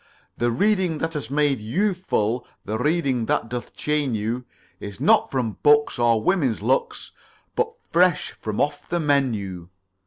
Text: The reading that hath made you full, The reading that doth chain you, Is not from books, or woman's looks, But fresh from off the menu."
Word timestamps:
The 0.35 0.49
reading 0.49 0.97
that 0.97 1.13
hath 1.13 1.29
made 1.29 1.59
you 1.59 1.93
full, 1.93 2.47
The 2.65 2.79
reading 2.79 3.27
that 3.27 3.49
doth 3.49 3.75
chain 3.75 4.15
you, 4.15 4.45
Is 4.79 4.99
not 4.99 5.29
from 5.29 5.59
books, 5.61 5.99
or 5.99 6.23
woman's 6.23 6.63
looks, 6.63 7.11
But 7.55 7.73
fresh 7.91 8.31
from 8.31 8.59
off 8.59 8.89
the 8.89 8.99
menu." 8.99 9.69